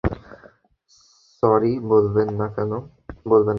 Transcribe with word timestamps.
Sorry 1.33 1.73
বলবে 1.89 2.21
না 2.39 2.47
কেন? 2.55 2.71